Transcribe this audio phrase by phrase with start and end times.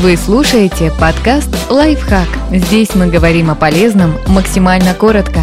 [0.00, 2.28] Вы слушаете подкаст «Лайфхак».
[2.52, 5.40] Здесь мы говорим о полезном максимально коротко.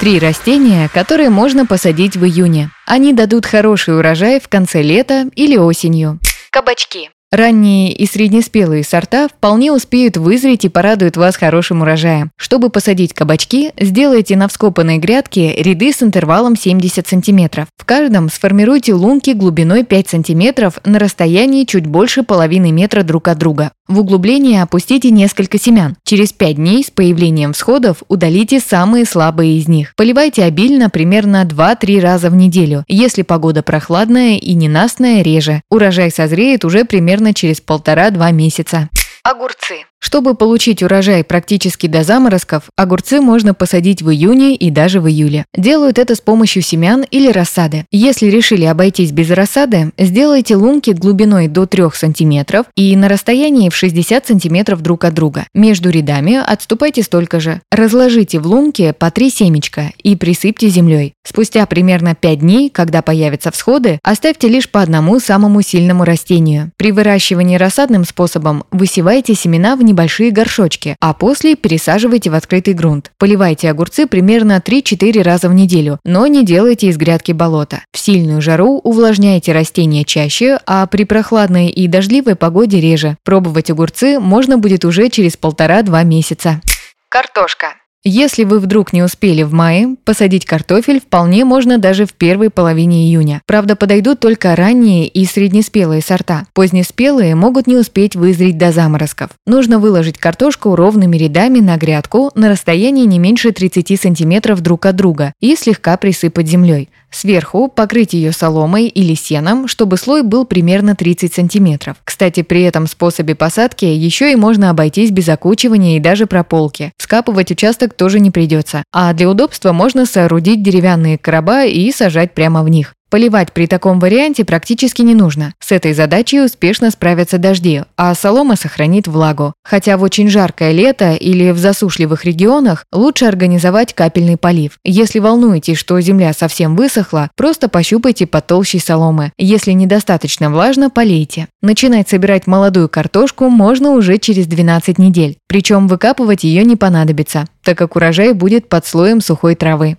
[0.00, 2.70] Три растения, которые можно посадить в июне.
[2.86, 6.18] Они дадут хороший урожай в конце лета или осенью.
[6.50, 7.10] Кабачки.
[7.32, 12.30] Ранние и среднеспелые сорта вполне успеют вызреть и порадуют вас хорошим урожаем.
[12.36, 17.66] Чтобы посадить кабачки, сделайте на вскопанной грядке ряды с интервалом 70 см.
[17.78, 23.38] В каждом сформируйте лунки глубиной 5 см на расстоянии чуть больше половины метра друг от
[23.38, 23.72] друга.
[23.88, 25.96] В углубление опустите несколько семян.
[26.04, 29.94] Через 5 дней с появлением всходов удалите самые слабые из них.
[29.96, 32.84] Поливайте обильно примерно 2-3 раза в неделю.
[32.86, 35.62] Если погода прохладная и ненастная, реже.
[35.68, 38.88] Урожай созреет уже примерно через полтора-два месяца.
[39.24, 39.84] Огурцы.
[40.00, 45.44] Чтобы получить урожай практически до заморозков, огурцы можно посадить в июне и даже в июле.
[45.56, 47.86] Делают это с помощью семян или рассады.
[47.92, 53.76] Если решили обойтись без рассады, сделайте лунки глубиной до 3 см и на расстоянии в
[53.76, 55.46] 60 см друг от друга.
[55.54, 57.60] Между рядами отступайте столько же.
[57.70, 61.14] Разложите в лунке по 3 семечка и присыпьте землей.
[61.24, 66.72] Спустя примерно 5 дней, когда появятся всходы, оставьте лишь по одному самому сильному растению.
[66.76, 73.12] При выращивании рассадным способом высевайте семена в небольшие горшочки, а после пересаживайте в открытый грунт.
[73.18, 77.82] Поливайте огурцы примерно 3-4 раза в неделю, но не делайте из грядки болота.
[77.92, 83.18] В сильную жару увлажняйте растения чаще, а при прохладной и дождливой погоде реже.
[83.24, 86.60] Пробовать огурцы можно будет уже через полтора-два месяца.
[87.08, 87.74] Картошка.
[88.04, 93.06] Если вы вдруг не успели в мае, посадить картофель вполне можно даже в первой половине
[93.06, 93.42] июня.
[93.46, 96.46] Правда, подойдут только ранние и среднеспелые сорта.
[96.52, 99.30] Позднеспелые могут не успеть вызреть до заморозков.
[99.46, 104.96] Нужно выложить картошку ровными рядами на грядку на расстоянии не меньше 30 см друг от
[104.96, 106.88] друга и слегка присыпать землей.
[107.12, 111.94] Сверху покрыть ее соломой или сеном, чтобы слой был примерно 30 см.
[112.04, 116.92] Кстати, при этом способе посадки еще и можно обойтись без окучивания и даже прополки.
[116.96, 118.82] Скапывать участок тоже не придется.
[118.92, 122.94] А для удобства можно соорудить деревянные короба и сажать прямо в них.
[123.12, 125.52] Поливать при таком варианте практически не нужно.
[125.60, 129.52] С этой задачей успешно справятся дожди, а солома сохранит влагу.
[129.62, 134.78] Хотя в очень жаркое лето или в засушливых регионах лучше организовать капельный полив.
[134.82, 139.32] Если волнуетесь, что земля совсем высохла, просто пощупайте под толщей соломы.
[139.36, 141.48] Если недостаточно влажно, полейте.
[141.60, 145.36] Начинать собирать молодую картошку можно уже через 12 недель.
[145.48, 149.98] Причем выкапывать ее не понадобится, так как урожай будет под слоем сухой травы.